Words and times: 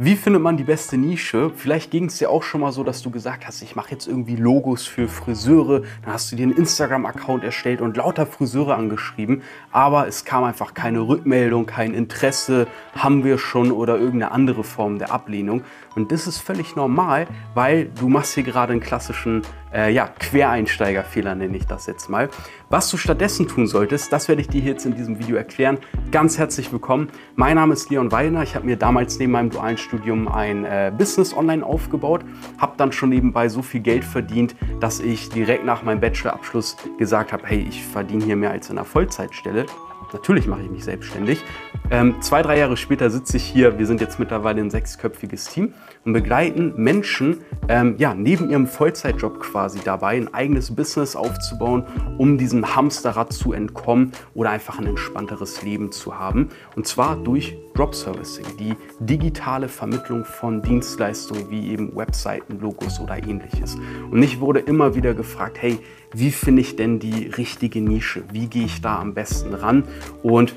Wie 0.00 0.14
findet 0.14 0.40
man 0.40 0.56
die 0.56 0.62
beste 0.62 0.96
Nische? 0.96 1.50
Vielleicht 1.56 1.90
ging 1.90 2.04
es 2.04 2.18
dir 2.18 2.30
auch 2.30 2.44
schon 2.44 2.60
mal 2.60 2.70
so, 2.70 2.84
dass 2.84 3.02
du 3.02 3.10
gesagt 3.10 3.48
hast, 3.48 3.62
ich 3.62 3.74
mache 3.74 3.90
jetzt 3.90 4.06
irgendwie 4.06 4.36
Logos 4.36 4.86
für 4.86 5.08
Friseure. 5.08 5.82
Dann 6.04 6.12
hast 6.12 6.30
du 6.30 6.36
dir 6.36 6.44
einen 6.44 6.56
Instagram-Account 6.56 7.42
erstellt 7.42 7.80
und 7.80 7.96
lauter 7.96 8.24
Friseure 8.24 8.76
angeschrieben. 8.76 9.42
Aber 9.72 10.06
es 10.06 10.24
kam 10.24 10.44
einfach 10.44 10.72
keine 10.72 11.00
Rückmeldung, 11.00 11.66
kein 11.66 11.94
Interesse, 11.94 12.68
haben 12.94 13.24
wir 13.24 13.38
schon 13.38 13.72
oder 13.72 13.98
irgendeine 13.98 14.30
andere 14.30 14.62
Form 14.62 15.00
der 15.00 15.10
Ablehnung. 15.10 15.64
Und 15.98 16.12
das 16.12 16.28
ist 16.28 16.38
völlig 16.38 16.76
normal, 16.76 17.26
weil 17.54 17.86
du 17.86 18.08
machst 18.08 18.34
hier 18.34 18.44
gerade 18.44 18.70
einen 18.70 18.80
klassischen 18.80 19.42
äh, 19.74 19.92
ja, 19.92 20.06
Quereinsteigerfehler, 20.06 21.34
nenne 21.34 21.56
ich 21.56 21.66
das 21.66 21.86
jetzt 21.86 22.08
mal. 22.08 22.28
Was 22.70 22.88
du 22.88 22.96
stattdessen 22.96 23.48
tun 23.48 23.66
solltest, 23.66 24.12
das 24.12 24.28
werde 24.28 24.40
ich 24.40 24.48
dir 24.48 24.62
jetzt 24.62 24.86
in 24.86 24.94
diesem 24.94 25.18
Video 25.18 25.34
erklären. 25.34 25.78
Ganz 26.12 26.38
herzlich 26.38 26.70
willkommen. 26.70 27.08
Mein 27.34 27.56
Name 27.56 27.72
ist 27.72 27.90
Leon 27.90 28.12
Weidner. 28.12 28.44
Ich 28.44 28.54
habe 28.54 28.64
mir 28.64 28.76
damals 28.76 29.18
neben 29.18 29.32
meinem 29.32 29.50
dualen 29.50 29.76
Studium 29.76 30.28
ein 30.28 30.64
äh, 30.64 30.92
Business 30.96 31.36
online 31.36 31.66
aufgebaut, 31.66 32.24
habe 32.58 32.74
dann 32.76 32.92
schon 32.92 33.08
nebenbei 33.08 33.48
so 33.48 33.60
viel 33.60 33.80
Geld 33.80 34.04
verdient, 34.04 34.54
dass 34.78 35.00
ich 35.00 35.30
direkt 35.30 35.64
nach 35.64 35.82
meinem 35.82 36.00
Bachelorabschluss 36.00 36.76
gesagt 36.96 37.32
habe, 37.32 37.44
hey, 37.44 37.66
ich 37.68 37.84
verdiene 37.84 38.24
hier 38.24 38.36
mehr 38.36 38.52
als 38.52 38.70
in 38.70 38.78
einer 38.78 38.84
Vollzeitstelle. 38.84 39.66
Natürlich 40.12 40.46
mache 40.46 40.62
ich 40.62 40.70
mich 40.70 40.84
selbstständig. 40.84 41.42
Ähm, 41.90 42.20
zwei, 42.20 42.42
drei 42.42 42.58
Jahre 42.58 42.76
später 42.76 43.10
sitze 43.10 43.36
ich 43.36 43.44
hier, 43.44 43.78
wir 43.78 43.86
sind 43.86 44.00
jetzt 44.00 44.18
mittlerweile 44.18 44.60
ein 44.60 44.70
sechsköpfiges 44.70 45.46
Team 45.46 45.74
und 46.04 46.12
begleiten 46.12 46.74
Menschen 46.76 47.38
ähm, 47.68 47.94
ja, 47.98 48.14
neben 48.14 48.50
ihrem 48.50 48.66
Vollzeitjob 48.66 49.40
quasi 49.40 49.80
dabei, 49.84 50.16
ein 50.16 50.32
eigenes 50.32 50.74
Business 50.74 51.16
aufzubauen, 51.16 51.84
um 52.18 52.38
diesem 52.38 52.74
Hamsterrad 52.74 53.32
zu 53.32 53.52
entkommen 53.52 54.12
oder 54.34 54.50
einfach 54.50 54.78
ein 54.78 54.86
entspannteres 54.86 55.62
Leben 55.62 55.92
zu 55.92 56.18
haben. 56.18 56.48
Und 56.76 56.86
zwar 56.86 57.16
durch 57.16 57.56
Drop 57.74 57.94
Servicing, 57.94 58.44
die 58.58 58.74
digitale 58.98 59.68
Vermittlung 59.68 60.24
von 60.24 60.62
Dienstleistungen 60.62 61.48
wie 61.48 61.68
eben 61.70 61.94
Webseiten, 61.94 62.58
Logos 62.58 62.98
oder 62.98 63.16
ähnliches. 63.18 63.76
Und 64.10 64.22
ich 64.22 64.40
wurde 64.40 64.58
immer 64.58 64.94
wieder 64.94 65.14
gefragt, 65.14 65.58
hey, 65.60 65.78
wie 66.12 66.30
finde 66.30 66.62
ich 66.62 66.74
denn 66.74 66.98
die 66.98 67.26
richtige 67.28 67.80
Nische? 67.80 68.24
Wie 68.32 68.46
gehe 68.46 68.64
ich 68.64 68.80
da 68.80 68.98
am 68.98 69.14
besten 69.14 69.54
ran? 69.54 69.84
Und 70.22 70.54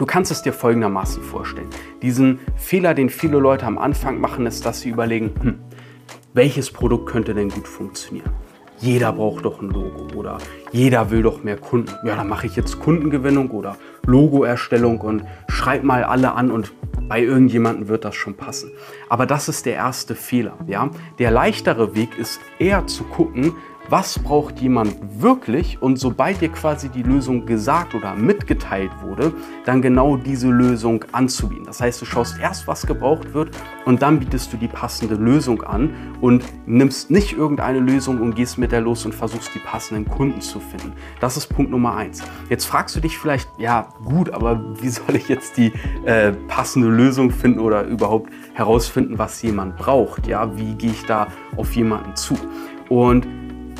Du 0.00 0.06
kannst 0.06 0.30
es 0.30 0.40
dir 0.40 0.54
folgendermaßen 0.54 1.22
vorstellen. 1.22 1.68
Diesen 2.00 2.38
Fehler, 2.56 2.94
den 2.94 3.10
viele 3.10 3.38
Leute 3.38 3.66
am 3.66 3.76
Anfang 3.76 4.18
machen, 4.18 4.46
ist, 4.46 4.64
dass 4.64 4.80
sie 4.80 4.88
überlegen, 4.88 5.34
hm, 5.42 5.58
welches 6.32 6.70
Produkt 6.70 7.10
könnte 7.10 7.34
denn 7.34 7.50
gut 7.50 7.68
funktionieren? 7.68 8.30
Jeder 8.78 9.12
braucht 9.12 9.44
doch 9.44 9.60
ein 9.60 9.68
Logo 9.68 10.06
oder 10.16 10.38
jeder 10.72 11.10
will 11.10 11.20
doch 11.20 11.44
mehr 11.44 11.58
Kunden. 11.58 11.92
Ja, 12.06 12.16
dann 12.16 12.30
mache 12.30 12.46
ich 12.46 12.56
jetzt 12.56 12.80
Kundengewinnung 12.80 13.50
oder 13.50 13.76
Logoerstellung 14.06 15.02
und 15.02 15.24
schreib 15.48 15.84
mal 15.84 16.02
alle 16.02 16.32
an 16.32 16.50
und 16.50 16.72
bei 17.06 17.22
irgendjemandem 17.22 17.88
wird 17.88 18.06
das 18.06 18.14
schon 18.14 18.36
passen. 18.38 18.70
Aber 19.10 19.26
das 19.26 19.50
ist 19.50 19.66
der 19.66 19.74
erste 19.74 20.14
Fehler. 20.14 20.54
Ja? 20.66 20.88
Der 21.18 21.30
leichtere 21.30 21.94
Weg 21.94 22.16
ist 22.16 22.40
eher 22.58 22.86
zu 22.86 23.04
gucken, 23.04 23.52
was 23.88 24.18
braucht 24.18 24.60
jemand 24.60 24.94
wirklich 25.20 25.82
und 25.82 25.96
sobald 25.96 26.40
dir 26.40 26.50
quasi 26.50 26.88
die 26.88 27.02
Lösung 27.02 27.46
gesagt 27.46 27.94
oder 27.94 28.14
mitgeteilt 28.14 28.90
wurde, 29.02 29.32
dann 29.64 29.82
genau 29.82 30.16
diese 30.16 30.48
Lösung 30.48 31.04
anzubieten. 31.12 31.64
Das 31.64 31.80
heißt, 31.80 32.00
du 32.00 32.04
schaust 32.04 32.38
erst, 32.38 32.66
was 32.66 32.86
gebraucht 32.86 33.34
wird 33.34 33.50
und 33.84 34.02
dann 34.02 34.20
bietest 34.20 34.52
du 34.52 34.56
die 34.56 34.68
passende 34.68 35.16
Lösung 35.16 35.62
an 35.62 35.92
und 36.20 36.44
nimmst 36.66 37.10
nicht 37.10 37.36
irgendeine 37.36 37.80
Lösung 37.80 38.20
und 38.20 38.34
gehst 38.34 38.58
mit 38.58 38.72
der 38.72 38.80
los 38.80 39.04
und 39.04 39.14
versuchst 39.14 39.54
die 39.54 39.58
passenden 39.58 40.08
Kunden 40.08 40.40
zu 40.40 40.60
finden. 40.60 40.92
Das 41.20 41.36
ist 41.36 41.48
Punkt 41.48 41.70
Nummer 41.70 41.96
eins. 41.96 42.22
Jetzt 42.48 42.66
fragst 42.66 42.94
du 42.94 43.00
dich 43.00 43.18
vielleicht, 43.18 43.48
ja 43.58 43.88
gut, 44.04 44.30
aber 44.30 44.62
wie 44.80 44.88
soll 44.88 45.16
ich 45.16 45.28
jetzt 45.28 45.56
die 45.56 45.72
äh, 46.04 46.32
passende 46.48 46.88
Lösung 46.88 47.30
finden 47.30 47.60
oder 47.60 47.84
überhaupt 47.84 48.30
herausfinden, 48.54 49.18
was 49.18 49.42
jemand 49.42 49.76
braucht? 49.76 50.26
Ja, 50.26 50.56
wie 50.56 50.74
gehe 50.74 50.90
ich 50.90 51.04
da 51.06 51.28
auf 51.56 51.74
jemanden 51.74 52.14
zu? 52.14 52.36
Und 52.88 53.26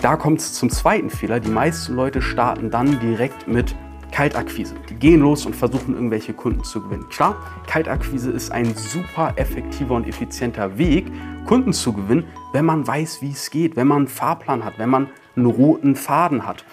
da 0.02 0.16
kommt 0.16 0.40
es 0.40 0.54
zum 0.54 0.70
zweiten 0.70 1.10
Fehler. 1.10 1.40
Die 1.40 1.50
meisten 1.50 1.94
Leute 1.94 2.22
starten 2.22 2.70
dann 2.70 2.98
direkt 3.00 3.46
mit 3.46 3.74
Kaltakquise. 4.10 4.74
Die 4.88 4.94
gehen 4.94 5.20
los 5.20 5.46
und 5.46 5.54
versuchen 5.54 5.94
irgendwelche 5.94 6.32
Kunden 6.32 6.64
zu 6.64 6.80
gewinnen. 6.80 7.08
Klar, 7.10 7.36
Kaltakquise 7.66 8.30
ist 8.30 8.50
ein 8.50 8.74
super 8.74 9.34
effektiver 9.36 9.94
und 9.94 10.08
effizienter 10.08 10.78
Weg, 10.78 11.06
Kunden 11.46 11.72
zu 11.72 11.92
gewinnen, 11.92 12.24
wenn 12.52 12.64
man 12.64 12.86
weiß, 12.86 13.22
wie 13.22 13.30
es 13.30 13.50
geht, 13.50 13.76
wenn 13.76 13.86
man 13.86 13.98
einen 13.98 14.08
Fahrplan 14.08 14.64
hat, 14.64 14.78
wenn 14.78 14.88
man 14.88 15.08
einen 15.40 15.50
roten 15.50 15.96
Faden 15.96 16.46
hat. 16.46 16.64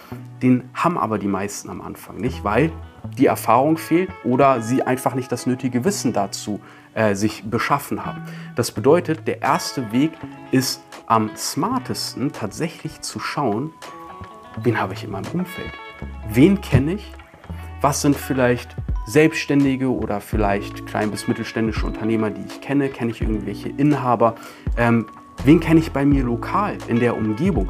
Den 0.41 0.69
haben 0.73 0.97
aber 0.97 1.17
die 1.17 1.27
meisten 1.27 1.69
am 1.69 1.81
Anfang 1.81 2.17
nicht, 2.17 2.43
weil 2.43 2.71
die 3.17 3.25
Erfahrung 3.25 3.77
fehlt 3.77 4.09
oder 4.23 4.61
sie 4.61 4.83
einfach 4.83 5.15
nicht 5.15 5.31
das 5.31 5.45
nötige 5.45 5.83
Wissen 5.83 6.13
dazu 6.13 6.59
äh, 6.93 7.15
sich 7.15 7.43
beschaffen 7.49 8.05
haben. 8.05 8.23
Das 8.55 8.71
bedeutet, 8.71 9.27
der 9.27 9.41
erste 9.41 9.91
Weg 9.91 10.11
ist 10.51 10.81
am 11.07 11.31
smartesten 11.35 12.31
tatsächlich 12.31 13.01
zu 13.01 13.19
schauen, 13.19 13.71
wen 14.61 14.79
habe 14.79 14.93
ich 14.93 15.03
in 15.03 15.11
meinem 15.11 15.31
Umfeld? 15.31 15.71
Wen 16.29 16.61
kenne 16.61 16.93
ich? 16.93 17.13
Was 17.81 18.01
sind 18.01 18.15
vielleicht 18.15 18.75
Selbstständige 19.05 19.89
oder 19.89 20.19
vielleicht 20.19 20.85
klein- 20.85 21.11
bis 21.11 21.27
mittelständische 21.27 21.85
Unternehmer, 21.85 22.29
die 22.29 22.41
ich 22.41 22.59
kenne? 22.61 22.89
Kenne 22.89 23.11
ich 23.11 23.21
irgendwelche 23.21 23.69
Inhaber? 23.69 24.35
Ähm, 24.75 25.05
wen 25.45 25.59
kenne 25.59 25.79
ich 25.79 25.91
bei 25.91 26.05
mir 26.05 26.23
lokal 26.23 26.77
in 26.87 26.99
der 26.99 27.15
Umgebung? 27.15 27.69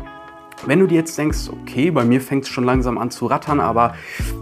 Wenn 0.66 0.80
du 0.80 0.88
dir 0.88 0.96
jetzt 0.96 1.18
denkst, 1.18 1.50
okay, 1.50 1.92
bei 1.92 2.04
mir 2.04 2.20
fängt 2.20 2.44
es 2.44 2.50
schon 2.50 2.64
langsam 2.64 2.98
an 2.98 3.12
zu 3.12 3.28
rattern, 3.28 3.60
aber 3.60 3.96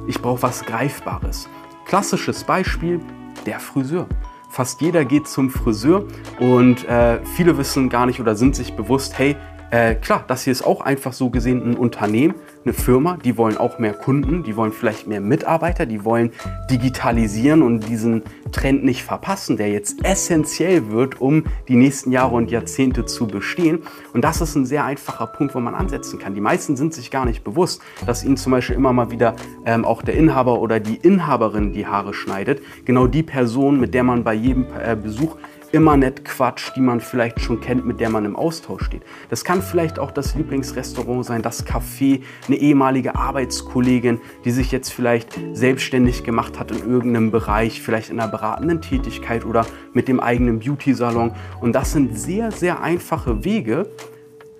ich 0.08 0.22
brauche 0.22 0.42
was 0.44 0.64
Greifbares. 0.64 1.50
Klassisches 1.86 2.44
Beispiel, 2.44 3.00
der 3.46 3.60
Friseur. 3.60 4.08
Fast 4.50 4.80
jeder 4.80 5.04
geht 5.04 5.28
zum 5.28 5.50
Friseur 5.50 6.06
und 6.40 6.88
äh, 6.88 7.20
viele 7.36 7.58
wissen 7.58 7.90
gar 7.90 8.06
nicht 8.06 8.22
oder 8.22 8.36
sind 8.36 8.56
sich 8.56 8.74
bewusst, 8.74 9.20
hey, 9.20 9.36
äh, 9.76 9.96
klar, 9.96 10.24
das 10.26 10.44
hier 10.44 10.52
ist 10.52 10.66
auch 10.66 10.80
einfach 10.80 11.12
so 11.12 11.30
gesehen 11.30 11.62
ein 11.72 11.76
Unternehmen, 11.76 12.36
eine 12.64 12.74
Firma, 12.74 13.18
die 13.24 13.36
wollen 13.36 13.58
auch 13.58 13.78
mehr 13.78 13.92
Kunden, 13.92 14.42
die 14.44 14.56
wollen 14.56 14.72
vielleicht 14.72 15.06
mehr 15.06 15.20
Mitarbeiter, 15.20 15.86
die 15.86 16.06
wollen 16.06 16.32
digitalisieren 16.72 17.62
und 17.62 17.82
diesen 17.90 18.24
Trend 18.54 18.86
nicht 18.86 19.04
verpassen, 19.04 19.58
der 19.58 19.70
jetzt 19.70 20.06
essentiell 20.06 20.92
wird, 20.92 21.20
um 21.20 21.44
die 21.68 21.76
nächsten 21.76 22.14
Jahre 22.14 22.36
und 22.36 22.52
Jahrzehnte 22.52 23.06
zu 23.06 23.28
bestehen. 23.28 23.80
Und 24.14 24.24
das 24.24 24.40
ist 24.40 24.56
ein 24.56 24.66
sehr 24.66 24.86
einfacher 24.86 25.28
Punkt, 25.28 25.56
wo 25.56 25.60
man 25.60 25.76
ansetzen 25.76 26.20
kann. 26.20 26.36
Die 26.36 26.42
meisten 26.42 26.78
sind 26.78 26.94
sich 26.94 27.12
gar 27.12 27.26
nicht 27.26 27.44
bewusst, 27.44 27.82
dass 28.06 28.24
ihnen 28.24 28.38
zum 28.38 28.54
Beispiel 28.54 28.78
immer 28.78 28.94
mal 28.94 29.12
wieder 29.12 29.36
ähm, 29.66 29.84
auch 29.84 30.02
der 30.02 30.16
Inhaber 30.16 30.62
oder 30.62 30.80
die 30.80 30.96
Inhaberin 30.96 31.74
die 31.74 31.86
Haare 31.86 32.14
schneidet. 32.14 32.62
Genau 32.86 33.08
die 33.08 33.24
Person, 33.24 33.78
mit 33.82 33.94
der 33.94 34.04
man 34.04 34.24
bei 34.24 34.36
jedem 34.36 34.68
äh, 34.82 34.96
Besuch 34.96 35.36
immer 35.76 35.98
nett 35.98 36.24
quatscht, 36.24 36.78
die 36.78 36.82
man 36.82 37.02
vielleicht 37.02 37.42
schon 37.42 37.60
kennt, 37.60 37.86
mit 37.86 38.00
der 38.00 38.10
man 38.10 38.24
im 38.24 38.38
Austausch 38.38 38.86
steht. 38.86 39.04
Das 39.30 39.44
kann 39.44 39.62
vielleicht 39.62 40.00
auch 40.00 40.12
das 40.12 40.34
Lieblingsrestaurant 40.34 41.26
sein, 41.26 41.42
das 41.42 41.68
Café, 41.68 42.22
eine 42.48 42.56
ehemalige 42.56 43.16
Arbeitskollegin, 43.16 44.22
die 44.46 44.52
sich 44.52 44.72
jetzt 44.72 44.92
vielleicht 44.94 45.38
selbstständig 45.52 46.24
gemacht 46.24 46.58
hat 46.60 46.72
in 46.72 46.90
irgendeinem 46.90 47.30
Bereich, 47.30 47.82
vielleicht 47.82 48.10
in 48.10 48.22
einer 48.22 48.32
beratenden 48.32 48.82
Tätigkeit 48.82 49.46
oder 49.46 49.66
mit 49.94 50.08
dem 50.08 50.22
eigenen 50.22 50.60
Beauty-Salon. 50.60 51.34
Und 51.60 51.74
das 51.74 51.92
sind 51.92 52.18
sehr, 52.18 52.54
sehr 52.54 52.82
einfache 52.82 53.44
Wege, 53.44 53.90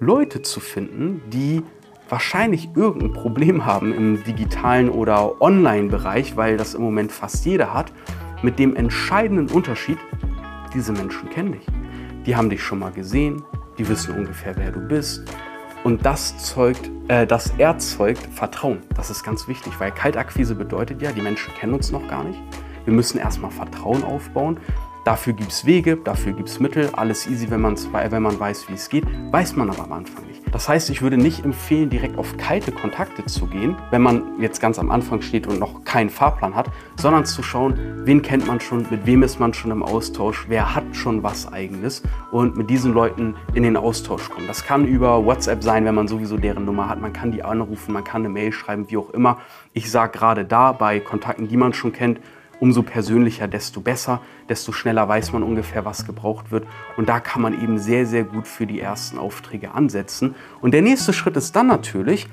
Leute 0.02 0.42
zu 0.42 0.60
finden, 0.60 1.22
die 1.32 1.64
wahrscheinlich 2.10 2.70
irgendein 2.76 3.14
Problem 3.14 3.66
haben 3.66 3.94
im 3.94 4.22
digitalen 4.26 4.90
oder 4.90 5.42
Online-Bereich, 5.42 6.36
weil 6.36 6.58
das 6.58 6.74
im 6.74 6.82
Moment 6.82 7.14
fast 7.14 7.46
jeder 7.46 7.74
hat, 7.74 7.94
mit 8.42 8.60
dem 8.60 8.76
entscheidenden 8.76 9.48
Unterschied, 9.48 9.98
diese 10.76 10.92
Menschen 10.92 11.30
kennen 11.30 11.54
dich. 11.54 11.66
Die 12.26 12.36
haben 12.36 12.50
dich 12.50 12.62
schon 12.62 12.80
mal 12.80 12.92
gesehen, 12.92 13.44
die 13.78 13.88
wissen 13.88 14.14
ungefähr, 14.16 14.56
wer 14.58 14.72
du 14.72 14.82
bist. 14.82 15.24
Und 15.84 16.06
das 16.06 16.38
zeugt, 16.38 16.90
äh, 17.08 17.26
das 17.26 17.52
erzeugt 17.58 18.28
Vertrauen. 18.34 18.80
Das 18.96 19.10
ist 19.10 19.24
ganz 19.24 19.48
wichtig, 19.48 19.80
weil 19.80 19.92
Kaltakquise 19.92 20.56
bedeutet 20.56 21.02
ja, 21.02 21.12
die 21.12 21.22
Menschen 21.22 21.54
kennen 21.54 21.74
uns 21.74 21.92
noch 21.92 22.08
gar 22.08 22.24
nicht. 22.24 22.40
Wir 22.86 22.94
müssen 22.94 23.18
erstmal 23.18 23.52
Vertrauen 23.52 24.04
aufbauen. 24.04 24.60
Dafür 25.06 25.34
gibt 25.34 25.52
es 25.52 25.68
Wege, 25.68 25.98
dafür 25.98 26.34
gibt 26.34 26.50
es 26.50 26.60
Mittel. 26.60 26.90
Alles 26.94 27.28
easy, 27.28 27.52
wenn, 27.52 27.62
wenn 27.62 28.24
man 28.24 28.40
weiß, 28.40 28.68
wie 28.70 28.74
es 28.74 28.90
geht. 28.90 29.06
Weiß 29.32 29.56
man 29.56 29.70
aber 29.70 29.84
am 29.84 29.92
Anfang 29.92 30.26
nicht. 30.26 30.42
Das 30.52 30.68
heißt, 30.68 30.90
ich 30.90 31.04
würde 31.04 31.16
nicht 31.16 31.46
empfehlen, 31.46 31.92
direkt 31.92 32.18
auf 32.18 32.36
kalte 32.38 32.72
Kontakte 32.72 33.24
zu 33.26 33.46
gehen, 33.46 33.76
wenn 33.92 34.02
man 34.02 34.24
jetzt 34.42 34.60
ganz 34.60 34.80
am 34.80 34.90
Anfang 34.90 35.22
steht 35.22 35.46
und 35.46 35.60
noch 35.60 35.84
keinen 35.84 36.10
Fahrplan 36.10 36.56
hat, 36.56 36.72
sondern 37.00 37.24
zu 37.24 37.44
schauen, 37.44 38.02
wen 38.06 38.24
kennt 38.24 38.48
man 38.48 38.60
schon, 38.60 38.88
mit 38.90 39.06
wem 39.06 39.22
ist 39.22 39.40
man 39.40 39.54
schon 39.54 39.70
im 39.70 39.84
Austausch, 39.84 40.46
wer 40.48 40.74
hat 40.74 40.86
schon 40.94 41.22
was 41.22 41.54
eigenes 41.54 42.02
und 42.32 42.58
mit 42.58 42.72
diesen 42.72 42.92
Leuten 42.92 43.36
in 43.54 43.62
den 43.62 43.78
Austausch 43.78 44.28
kommen. 44.32 44.48
Das 44.48 44.66
kann 44.66 44.88
über 44.88 45.24
WhatsApp 45.24 45.62
sein, 45.62 45.86
wenn 45.86 45.94
man 45.94 46.08
sowieso 46.08 46.38
deren 46.38 46.66
Nummer 46.66 46.90
hat. 46.90 47.00
Man 47.00 47.14
kann 47.14 47.32
die 47.32 47.44
anrufen, 47.44 47.94
man 47.94 48.04
kann 48.04 48.24
eine 48.24 48.30
Mail 48.30 48.52
schreiben, 48.52 48.90
wie 48.90 48.98
auch 48.98 49.12
immer. 49.12 49.38
Ich 49.74 49.92
sage 49.92 50.18
gerade 50.18 50.46
da 50.46 50.72
bei 50.72 51.00
Kontakten, 51.00 51.48
die 51.48 51.58
man 51.58 51.74
schon 51.74 51.94
kennt, 51.94 52.20
umso 52.60 52.84
persönlicher, 52.84 53.48
desto 53.48 53.82
besser, 53.82 54.22
desto 54.50 54.72
schneller 54.72 55.08
weiß 55.08 55.34
man 55.34 55.44
ungefähr, 55.44 55.86
was 55.86 56.06
gebraucht 56.06 56.52
wird. 56.52 56.66
Und 56.98 57.10
da 57.10 57.20
kann 57.20 57.42
man 57.42 57.54
eben 57.62 57.78
sehr, 57.78 58.06
sehr 58.06 58.24
gut 58.24 58.48
für 58.48 58.66
die 58.66 58.80
ersten 58.80 59.18
Aufträge 59.18 59.72
ansetzen. 59.72 60.36
Und 60.62 60.74
der 60.74 60.82
nächste 60.82 61.14
Schritt 61.14 61.38
ist 61.38 61.56
dann 61.56 61.68
natürlich, 61.68 62.28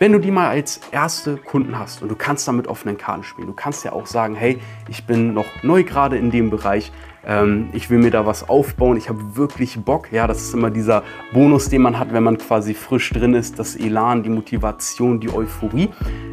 Wenn 0.00 0.12
du 0.12 0.18
die 0.18 0.30
mal 0.30 0.48
als 0.48 0.80
erste 0.92 1.36
Kunden 1.36 1.78
hast 1.78 2.00
und 2.00 2.08
du 2.08 2.14
kannst 2.16 2.48
damit 2.48 2.68
offenen 2.68 2.96
Karten 2.96 3.22
spielen, 3.22 3.46
du 3.46 3.52
kannst 3.52 3.84
ja 3.84 3.92
auch 3.92 4.06
sagen, 4.06 4.34
hey, 4.34 4.58
ich 4.88 5.04
bin 5.04 5.34
noch 5.34 5.62
neu 5.62 5.84
gerade 5.84 6.16
in 6.16 6.30
dem 6.30 6.48
Bereich, 6.48 6.90
ähm, 7.22 7.68
ich 7.74 7.90
will 7.90 7.98
mir 7.98 8.10
da 8.10 8.24
was 8.24 8.48
aufbauen, 8.48 8.96
ich 8.96 9.10
habe 9.10 9.36
wirklich 9.36 9.78
Bock. 9.78 10.10
Ja, 10.10 10.26
das 10.26 10.40
ist 10.40 10.54
immer 10.54 10.70
dieser 10.70 11.02
Bonus, 11.34 11.68
den 11.68 11.82
man 11.82 11.98
hat, 11.98 12.14
wenn 12.14 12.22
man 12.22 12.38
quasi 12.38 12.72
frisch 12.72 13.10
drin 13.10 13.34
ist, 13.34 13.58
das 13.58 13.76
Elan, 13.76 14.22
die 14.22 14.30
Motivation, 14.30 15.20
die 15.20 15.30
Euphorie. 15.30 15.90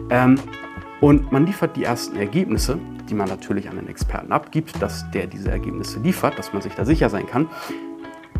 Ähm, 0.10 0.40
und 1.02 1.32
man 1.32 1.46
liefert 1.46 1.76
die 1.76 1.84
ersten 1.84 2.18
Ergebnisse, 2.18 2.80
die 3.10 3.14
man 3.14 3.30
natürlich 3.30 3.70
an 3.70 3.78
den 3.78 3.88
Experten 3.88 4.32
abgibt, 4.32 4.82
dass 4.82 5.10
der 5.12 5.28
diese 5.28 5.52
Ergebnisse 5.52 6.00
liefert, 6.00 6.38
dass 6.38 6.54
man 6.54 6.62
sich 6.62 6.74
da 6.74 6.86
sicher 6.86 7.10
sein 7.10 7.26
kann 7.26 7.48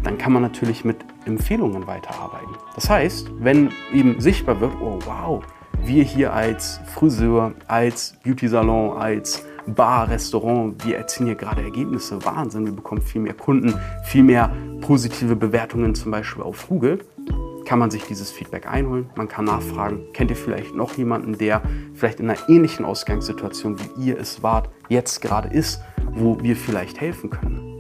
dann 0.04 0.18
kann 0.18 0.32
man 0.32 0.42
natürlich 0.42 0.86
mit 0.86 0.98
Empfehlungen 1.26 1.88
weiterarbeiten. 1.88 2.56
Das 2.76 2.90
heißt, 2.90 3.30
wenn 3.40 3.72
eben 3.94 4.20
sichtbar 4.22 4.62
wird, 4.62 4.74
oh 4.82 5.00
wow, 5.06 5.44
wir 5.84 6.04
hier 6.04 6.34
als 6.34 6.80
Friseur, 6.86 7.54
als 7.68 8.16
Beauty-Salon, 8.24 8.98
als 8.98 9.46
Bar, 9.68 10.10
Restaurant, 10.10 10.86
wir 10.86 10.98
erzielen 10.98 11.28
hier 11.28 11.36
gerade 11.36 11.62
Ergebnisse, 11.62 12.24
Wahnsinn, 12.24 12.66
wir 12.66 12.72
bekommen 12.72 13.02
viel 13.02 13.22
mehr 13.22 13.34
Kunden, 13.34 13.74
viel 14.06 14.24
mehr 14.24 14.50
positive 14.80 15.36
Bewertungen 15.36 15.94
zum 15.94 16.12
Beispiel 16.12 16.42
auf 16.42 16.68
Google, 16.70 17.00
kann 17.68 17.80
man 17.80 17.92
sich 17.92 18.04
dieses 18.04 18.32
Feedback 18.32 18.68
einholen, 18.68 19.10
man 19.16 19.28
kann 19.28 19.46
nachfragen, 19.46 20.06
kennt 20.14 20.32
ihr 20.32 20.38
vielleicht 20.38 20.74
noch 20.74 20.94
jemanden, 20.98 21.38
der 21.38 21.62
vielleicht 21.94 22.20
in 22.20 22.30
einer 22.30 22.40
ähnlichen 22.50 22.86
Ausgangssituation 22.86 23.78
wie 23.80 24.08
ihr 24.10 24.18
es 24.20 24.42
wart, 24.42 24.70
jetzt 24.90 25.22
gerade 25.22 25.50
ist, 25.50 25.82
wo 26.12 26.42
wir 26.42 26.56
vielleicht 26.56 27.00
helfen 27.00 27.30
können 27.30 27.78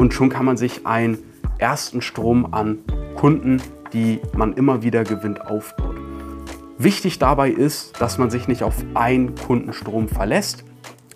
und 0.00 0.14
schon 0.14 0.30
kann 0.30 0.46
man 0.46 0.56
sich 0.56 0.86
einen 0.86 1.18
ersten 1.58 2.00
Strom 2.00 2.54
an 2.54 2.78
Kunden, 3.16 3.60
die 3.92 4.18
man 4.34 4.54
immer 4.54 4.82
wieder 4.82 5.04
gewinnt, 5.04 5.46
aufbaut. 5.46 5.96
Wichtig 6.78 7.18
dabei 7.18 7.50
ist, 7.50 8.00
dass 8.00 8.16
man 8.16 8.30
sich 8.30 8.48
nicht 8.48 8.62
auf 8.62 8.74
einen 8.94 9.34
Kundenstrom 9.34 10.08
verlässt, 10.08 10.64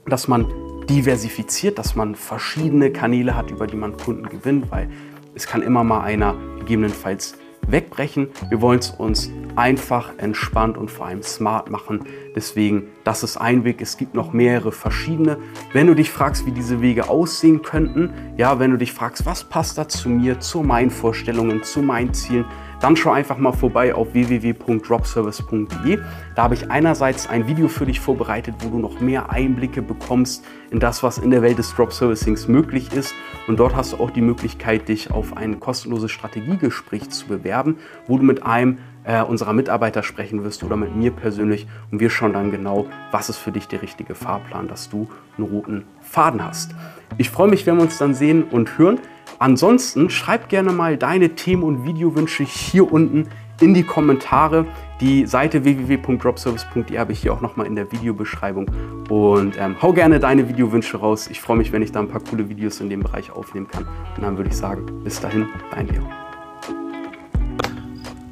dass 0.05 0.29
man 0.29 0.47
diversifiziert, 0.87 1.79
dass 1.79 1.97
man 1.97 2.15
verschiedene 2.15 2.93
Kanäle 2.93 3.35
hat, 3.35 3.51
über 3.51 3.67
die 3.67 3.77
man 3.77 3.97
Kunden 3.97 4.29
gewinnt, 4.29 4.71
weil 4.71 4.91
es 5.35 5.47
kann 5.47 5.63
immer 5.63 5.83
mal 5.83 6.03
einer 6.03 6.37
gegebenenfalls 6.59 7.39
wegbrechen. 7.69 8.29
Wir 8.49 8.61
wollen 8.61 8.79
es 8.79 8.91
uns 8.91 9.31
einfach, 9.57 10.13
entspannt 10.19 10.77
und 10.77 10.91
vor 10.91 11.07
allem 11.07 11.23
smart 11.23 11.71
machen. 11.71 12.05
Deswegen, 12.35 12.89
das 13.05 13.23
ist 13.23 13.37
ein 13.37 13.65
Weg. 13.65 13.81
Es 13.81 13.97
gibt 13.97 14.15
noch 14.15 14.33
mehrere 14.33 14.73
verschiedene. 14.73 15.39
Wenn 15.73 15.87
du 15.87 15.95
dich 15.95 16.11
fragst, 16.11 16.47
wie 16.47 16.53
diese 16.53 16.81
Wege 16.81 17.09
aussehen 17.09 17.63
könnten, 17.63 18.11
ja, 18.37 18.59
wenn 18.59 18.71
du 18.71 18.79
dich 18.79 18.93
fragst, 18.93 19.27
was 19.27 19.45
passt 19.45 19.79
da 19.79 19.89
zu 19.89 20.09
mir, 20.09 20.41
zu 20.41 20.63
meinen 20.63 20.91
Vorstellungen, 20.91 21.63
zu 21.63 21.83
meinen 21.83 22.13
Zielen, 22.15 22.45
dann 22.81 22.97
schau 22.97 23.13
einfach 23.13 23.39
mal 23.39 23.53
vorbei 23.53 23.95
auf 23.95 24.15
www.dropservice.de. 24.15 25.99
Da 26.35 26.43
habe 26.43 26.55
ich 26.55 26.71
einerseits 26.71 27.29
ein 27.29 27.47
Video 27.47 27.69
für 27.69 27.87
dich 27.87 28.01
vorbereitet, 28.01 28.57
wo 28.61 28.69
du 28.69 28.79
noch 28.79 29.01
mehr 29.01 29.31
Einblicke 29.31 29.83
bekommst 29.83 30.45
in 30.71 30.81
das, 30.81 31.03
was 31.03 31.19
in 31.19 31.31
der 31.31 31.43
Welt 31.43 31.59
des 31.59 31.75
Drop 31.75 31.93
Servicings 31.93 32.49
möglich 32.49 32.93
ist. 32.93 33.15
Und 33.47 33.61
dort 33.61 33.77
hast 33.77 33.93
du 33.93 33.97
auch 33.99 34.11
die 34.11 34.21
Möglichkeit, 34.21 34.89
dich 34.89 35.11
auf 35.11 35.37
ein 35.37 35.61
kostenloses 35.61 36.11
Strategiegespräch 36.11 37.11
zu 37.11 37.27
bewerben, 37.27 37.77
wo 38.07 38.19
du 38.19 38.25
mit 38.25 38.43
einem 38.43 38.79
äh, 39.05 39.23
unserer 39.23 39.53
Mitarbeiter 39.53 40.03
sprechen 40.03 40.43
wirst 40.45 40.65
oder 40.65 40.77
mit 40.77 40.97
mir 40.97 41.11
persönlich 41.11 41.67
und 41.91 42.01
wir 42.01 42.11
schauen 42.11 42.33
dann 42.33 42.51
genau, 42.51 42.87
was 43.11 43.29
ist 43.29 43.39
für 43.39 43.53
dich 43.53 43.69
der 43.69 43.83
richtige 43.83 44.15
Fahrplan, 44.15 44.67
dass 44.67 44.89
du 44.89 45.09
einen 45.37 45.47
roten 45.47 45.85
Faden 46.01 46.43
hast. 46.43 46.75
Ich 47.19 47.31
freue 47.31 47.49
mich, 47.49 47.67
wenn 47.67 47.77
wir 47.77 47.83
uns 47.83 47.99
dann 47.99 48.15
sehen 48.15 48.45
und 48.45 48.79
hören. 48.79 48.99
Ansonsten 49.39 50.11
schreib 50.11 50.49
gerne 50.49 50.73
mal 50.73 50.97
deine 50.97 51.35
Themen 51.35 51.63
und 51.63 51.85
Videowünsche 51.85 52.45
hier 52.45 52.91
unten 52.91 53.29
in 53.61 53.75
die 53.75 53.83
Kommentare. 53.83 54.67
Die 55.01 55.27
Seite 55.27 55.65
www.dropservice.de 55.65 56.99
habe 56.99 57.13
ich 57.13 57.21
hier 57.21 57.33
auch 57.33 57.41
nochmal 57.41 57.67
in 57.67 57.77
der 57.77 57.91
Videobeschreibung. 57.91 58.71
Und 59.09 59.55
ähm, 59.59 59.77
hau 59.83 59.93
gerne 59.93 60.21
deine 60.21 60.49
Videowünsche 60.49 60.99
raus. 60.99 61.29
Ich 61.29 61.41
freue 61.41 61.57
mich, 61.57 61.73
wenn 61.73 61.83
ich 61.83 61.93
da 61.93 62.01
ein 62.01 62.09
paar 62.09 62.21
coole 62.21 62.49
Videos 62.49 62.81
in 62.81 62.89
dem 62.89 63.01
Bereich 63.01 63.31
aufnehmen 63.31 63.69
kann. 63.69 63.87
Und 64.17 64.23
dann 64.23 64.37
würde 64.37 64.51
ich 64.51 64.57
sagen, 64.57 64.87
bis 65.03 65.21
dahin, 65.21 65.47
dein 65.71 65.89
Leo. 65.89 66.03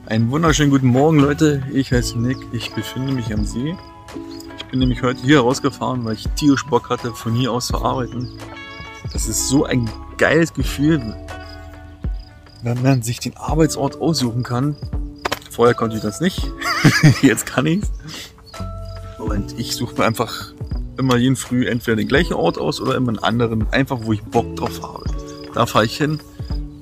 Einen 0.06 0.30
wunderschönen 0.30 0.70
guten 0.70 0.88
Morgen, 0.88 1.18
Leute. 1.18 1.62
Ich 1.72 1.92
heiße 1.92 2.18
Nick. 2.18 2.38
Ich 2.52 2.72
befinde 2.72 3.12
mich 3.12 3.32
am 3.32 3.44
See. 3.44 3.74
Ich 4.58 4.64
bin 4.66 4.80
nämlich 4.80 5.02
heute 5.02 5.22
hier 5.22 5.40
rausgefahren, 5.40 6.04
weil 6.04 6.14
ich 6.14 6.28
tierisch 6.36 6.66
Bock 6.66 6.90
hatte, 6.90 7.12
von 7.12 7.32
hier 7.32 7.52
aus 7.52 7.68
zu 7.68 7.82
arbeiten. 7.82 8.28
Das 9.12 9.26
ist 9.26 9.48
so 9.48 9.64
ein 9.64 9.90
geiles 10.22 10.54
Gefühl, 10.54 11.16
wenn 12.62 12.80
man 12.80 13.02
sich 13.02 13.18
den 13.18 13.36
Arbeitsort 13.36 14.00
aussuchen 14.00 14.44
kann. 14.44 14.76
Vorher 15.50 15.74
konnte 15.74 15.96
ich 15.96 16.02
das 16.02 16.20
nicht. 16.20 16.48
Jetzt 17.22 17.44
kann 17.44 17.66
ich's. 17.66 17.90
Und 19.18 19.58
ich 19.58 19.74
suche 19.74 19.96
mir 19.96 20.04
einfach 20.04 20.52
immer 20.96 21.16
jeden 21.16 21.34
Früh 21.34 21.66
entweder 21.66 21.96
den 21.96 22.06
gleichen 22.06 22.34
Ort 22.34 22.56
aus 22.56 22.80
oder 22.80 22.94
immer 22.94 23.08
einen 23.08 23.18
anderen, 23.18 23.66
einfach 23.72 23.98
wo 24.02 24.12
ich 24.12 24.22
Bock 24.22 24.54
drauf 24.54 24.80
habe. 24.80 25.02
Da 25.54 25.66
fahre 25.66 25.86
ich 25.86 25.96
hin 25.96 26.20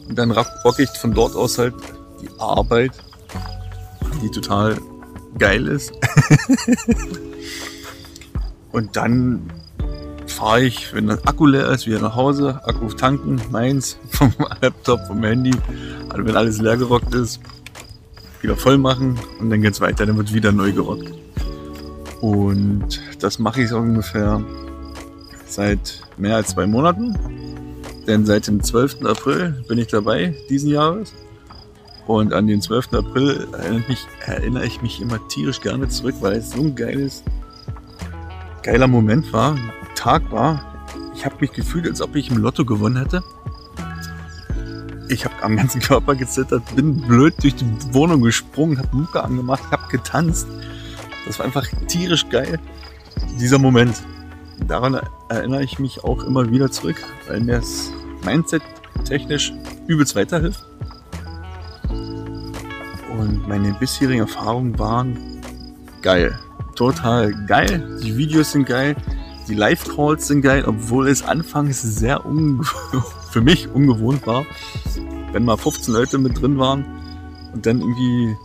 und 0.07 0.19
dann 0.19 0.33
rock 0.33 0.79
ich 0.79 0.91
von 0.91 1.15
dort 1.15 1.35
aus 1.35 1.57
halt 1.57 1.73
die 2.21 2.29
Arbeit 2.39 2.93
die 4.21 4.31
total 4.31 4.77
geil 5.39 5.67
ist. 5.67 5.93
und 8.73 8.97
dann 8.97 9.51
fahre 10.41 10.63
ich, 10.63 10.95
wenn 10.95 11.07
das 11.07 11.23
Akku 11.27 11.45
leer 11.45 11.69
ist, 11.69 11.87
wieder 11.87 12.01
nach 12.01 12.17
Hause, 12.17 12.63
Akku 12.65 12.89
tanken, 12.89 13.39
meins, 13.51 13.99
vom 14.09 14.33
Laptop, 14.63 15.07
vom 15.07 15.23
Handy. 15.23 15.55
Also 16.09 16.25
wenn 16.25 16.35
alles 16.35 16.59
leer 16.59 16.79
gerockt 16.79 17.15
ist, 17.15 17.41
wieder 18.41 18.57
voll 18.57 18.79
machen 18.79 19.19
und 19.39 19.51
dann 19.51 19.61
geht's 19.61 19.83
weiter, 19.83 20.07
dann 20.07 20.17
wird 20.17 20.33
wieder 20.33 20.51
neu 20.51 20.73
gerockt. 20.73 21.13
Und 22.23 23.03
das 23.21 23.39
mache 23.39 23.63
ich 23.63 23.73
ungefähr 23.73 24.43
seit 25.47 26.01
mehr 26.17 26.37
als 26.37 26.49
zwei 26.49 26.67
Monaten. 26.67 27.19
Denn 28.07 28.25
seit 28.25 28.47
dem 28.47 28.63
12. 28.63 29.05
April 29.05 29.63
bin 29.69 29.79
ich 29.79 29.89
dabei 29.89 30.35
diesen 30.49 30.71
Jahres. 30.71 31.13
Und 32.07 32.33
an 32.33 32.47
den 32.47 32.63
12. 32.63 32.95
April 32.95 33.47
erinnere 34.27 34.65
ich 34.65 34.81
mich 34.81 35.03
immer 35.03 35.21
tierisch 35.29 35.61
gerne 35.61 35.89
zurück, 35.89 36.15
weil 36.21 36.37
es 36.37 36.53
so 36.53 36.63
ein 36.63 36.75
geiles, 36.75 37.23
geiler 38.63 38.89
Moment 38.89 39.31
war, 39.35 39.57
Tag 40.00 40.32
war. 40.32 40.64
Ich 41.14 41.26
habe 41.26 41.37
mich 41.41 41.52
gefühlt, 41.52 41.87
als 41.87 42.00
ob 42.00 42.17
ich 42.17 42.31
im 42.31 42.38
Lotto 42.38 42.64
gewonnen 42.64 42.97
hätte. 42.97 43.23
Ich 45.08 45.26
habe 45.26 45.35
am 45.43 45.58
ganzen 45.58 45.82
Körper 45.82 46.14
gezittert, 46.14 46.62
bin 46.75 47.02
blöd 47.02 47.35
durch 47.43 47.55
die 47.56 47.67
Wohnung 47.93 48.23
gesprungen, 48.23 48.79
habe 48.79 48.97
Mucke 48.97 49.23
angemacht, 49.23 49.62
habe 49.70 49.87
getanzt. 49.91 50.47
Das 51.26 51.38
war 51.38 51.44
einfach 51.44 51.67
tierisch 51.87 52.26
geil, 52.31 52.58
dieser 53.38 53.58
Moment. 53.58 54.02
Daran 54.67 54.99
erinnere 55.29 55.64
ich 55.64 55.79
mich 55.79 56.02
auch 56.02 56.25
immer 56.25 56.50
wieder 56.50 56.70
zurück, 56.70 56.97
weil 57.29 57.41
mir 57.41 57.56
das 57.56 57.93
Mindset 58.25 58.62
technisch 59.05 59.52
übelst 59.87 60.17
weiterhilft. 60.17 60.64
Und 63.19 63.47
meine 63.47 63.75
bisherigen 63.75 64.21
Erfahrungen 64.21 64.78
waren 64.78 65.19
geil. 66.00 66.38
Total 66.75 67.35
geil. 67.47 67.99
Die 68.02 68.16
Videos 68.16 68.52
sind 68.52 68.64
geil. 68.64 68.97
Die 69.50 69.57
Live-Calls 69.57 70.28
sind 70.28 70.42
geil, 70.42 70.64
obwohl 70.64 71.09
es 71.09 71.25
anfangs 71.25 71.83
sehr 71.83 72.25
für 73.33 73.40
mich 73.40 73.69
ungewohnt 73.69 74.25
war, 74.25 74.47
wenn 75.33 75.45
mal 75.45 75.57
15 75.57 75.92
Leute 75.92 76.19
mit 76.19 76.40
drin 76.40 76.57
waren 76.57 76.85
und 77.52 77.66
dann 77.66 77.80
irgendwie 77.80 78.37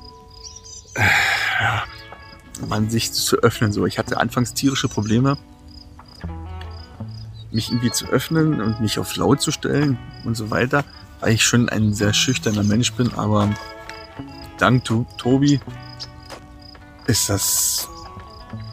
äh, 0.96 2.66
man 2.68 2.90
sich 2.90 3.12
zu 3.12 3.38
öffnen. 3.38 3.72
So, 3.72 3.86
ich 3.86 4.00
hatte 4.00 4.20
anfangs 4.20 4.56
tierische 4.56 4.88
Probleme, 4.88 5.38
mich 7.52 7.70
irgendwie 7.70 7.92
zu 7.92 8.08
öffnen 8.08 8.60
und 8.60 8.82
mich 8.82 8.98
auf 8.98 9.16
laut 9.16 9.42
zu 9.42 9.52
stellen 9.52 10.00
und 10.24 10.36
so 10.36 10.50
weiter, 10.50 10.84
weil 11.20 11.34
ich 11.34 11.46
schon 11.46 11.70
ein 11.70 11.94
sehr 11.94 12.14
schüchterner 12.14 12.64
Mensch 12.64 12.94
bin, 12.94 13.14
aber 13.14 13.54
dank 14.58 14.86
Tobi 15.20 15.60
ist 17.06 17.30
das 17.30 17.90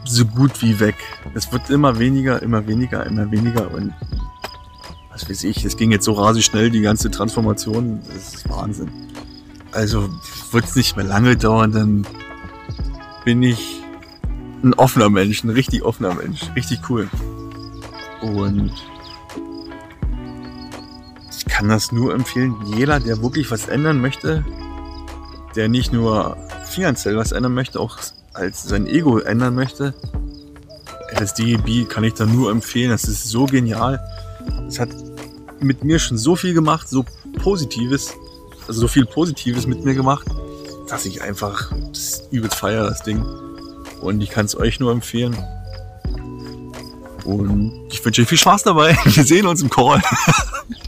so 0.05 0.25
gut 0.25 0.61
wie 0.61 0.79
weg. 0.79 0.95
Es 1.33 1.51
wird 1.51 1.69
immer 1.69 1.99
weniger, 1.99 2.41
immer 2.41 2.67
weniger, 2.67 3.05
immer 3.05 3.31
weniger 3.31 3.71
und 3.71 3.93
was 5.11 5.29
weiß 5.29 5.43
ich, 5.43 5.63
es 5.63 5.77
ging 5.77 5.91
jetzt 5.91 6.05
so 6.05 6.13
rasig 6.13 6.45
schnell, 6.45 6.71
die 6.71 6.81
ganze 6.81 7.11
Transformation, 7.11 7.99
das 8.13 8.33
ist 8.33 8.49
Wahnsinn. 8.49 8.89
Also 9.71 10.09
wird 10.51 10.65
es 10.65 10.75
nicht 10.75 10.97
mehr 10.97 11.05
lange 11.05 11.37
dauern, 11.37 11.71
dann 11.71 12.07
bin 13.23 13.43
ich 13.43 13.81
ein 14.63 14.73
offener 14.73 15.09
Mensch, 15.09 15.43
ein 15.43 15.49
richtig 15.49 15.83
offener 15.83 16.15
Mensch, 16.15 16.41
richtig 16.55 16.79
cool. 16.89 17.09
Und 18.21 18.71
ich 21.37 21.45
kann 21.45 21.69
das 21.69 21.91
nur 21.91 22.13
empfehlen, 22.13 22.55
jeder, 22.65 22.99
der 22.99 23.21
wirklich 23.21 23.51
was 23.51 23.67
ändern 23.67 23.99
möchte, 23.99 24.43
der 25.55 25.69
nicht 25.69 25.93
nur 25.93 26.37
finanziell 26.65 27.17
was 27.17 27.31
ändern 27.31 27.53
möchte, 27.53 27.79
auch 27.79 27.99
als 28.33 28.63
sein 28.63 28.87
Ego 28.87 29.19
ändern 29.19 29.55
möchte. 29.55 29.93
LSDB 31.19 31.85
kann 31.85 32.03
ich 32.03 32.13
da 32.13 32.25
nur 32.25 32.51
empfehlen. 32.51 32.89
Das 32.89 33.05
ist 33.05 33.29
so 33.29 33.45
genial. 33.45 33.99
Es 34.67 34.79
hat 34.79 34.89
mit 35.59 35.83
mir 35.83 35.99
schon 35.99 36.17
so 36.17 36.35
viel 36.35 36.53
gemacht, 36.53 36.89
so 36.89 37.05
Positives, 37.41 38.13
also 38.67 38.81
so 38.81 38.87
viel 38.87 39.05
Positives 39.05 39.67
mit 39.67 39.83
mir 39.85 39.93
gemacht. 39.93 40.27
dass 40.89 41.05
ich 41.05 41.21
einfach 41.21 41.71
das 41.89 42.27
übelst 42.29 42.57
feiere, 42.57 42.87
das 42.87 43.01
Ding. 43.03 43.23
Und 44.01 44.21
ich 44.21 44.29
kann 44.29 44.45
es 44.45 44.55
euch 44.55 44.79
nur 44.79 44.91
empfehlen. 44.91 45.35
Und 47.23 47.87
ich 47.89 48.03
wünsche 48.03 48.21
euch 48.21 48.27
viel 48.27 48.37
Spaß 48.37 48.63
dabei. 48.63 48.97
Wir 49.05 49.23
sehen 49.23 49.47
uns 49.47 49.61
im 49.61 49.69
Call. 49.69 50.01